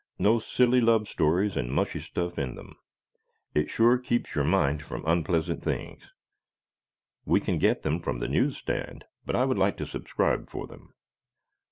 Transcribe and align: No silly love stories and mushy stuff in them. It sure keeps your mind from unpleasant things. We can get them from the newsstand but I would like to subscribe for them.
No 0.17 0.39
silly 0.39 0.81
love 0.81 1.07
stories 1.07 1.55
and 1.55 1.71
mushy 1.71 2.01
stuff 2.01 2.39
in 2.39 2.55
them. 2.55 2.75
It 3.53 3.69
sure 3.69 3.99
keeps 3.99 4.33
your 4.33 4.43
mind 4.43 4.81
from 4.81 5.03
unpleasant 5.05 5.63
things. 5.63 6.01
We 7.23 7.39
can 7.39 7.59
get 7.59 7.83
them 7.83 7.99
from 7.99 8.17
the 8.17 8.27
newsstand 8.27 9.05
but 9.27 9.35
I 9.35 9.45
would 9.45 9.59
like 9.59 9.77
to 9.77 9.85
subscribe 9.85 10.49
for 10.49 10.65
them. 10.65 10.95